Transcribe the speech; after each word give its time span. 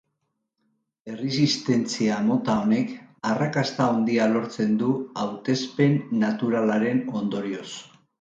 Erresistentzia 1.15 2.15
mota 2.29 2.55
honek 2.61 2.93
arrakasta 3.31 3.87
handia 3.89 4.25
lortzen 4.31 4.73
du 4.79 4.89
hautespen 5.25 5.95
naturalaren 6.25 7.03
ondorioz. 7.21 7.69